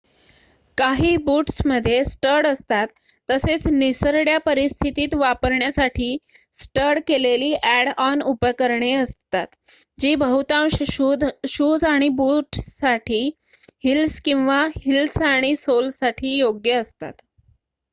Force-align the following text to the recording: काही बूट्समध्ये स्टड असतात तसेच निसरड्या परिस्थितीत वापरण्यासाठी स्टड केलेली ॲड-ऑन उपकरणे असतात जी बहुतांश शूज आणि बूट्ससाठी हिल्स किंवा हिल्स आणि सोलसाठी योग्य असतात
काही 0.77 1.15
बूट्समध्ये 1.25 2.03
स्टड 2.03 2.47
असतात 2.47 2.87
तसेच 3.29 3.67
निसरड्या 3.67 4.37
परिस्थितीत 4.39 5.13
वापरण्यासाठी 5.15 6.17
स्टड 6.55 6.99
केलेली 7.07 7.53
ॲड-ऑन 7.63 8.21
उपकरणे 8.23 8.91
असतात 8.93 9.47
जी 9.97 10.15
बहुतांश 10.15 10.81
शूज 11.47 11.85
आणि 11.85 12.09
बूट्ससाठी 12.15 13.23
हिल्स 13.83 14.19
किंवा 14.21 14.63
हिल्स 14.77 15.21
आणि 15.23 15.55
सोलसाठी 15.57 16.37
योग्य 16.37 16.73
असतात 16.73 17.13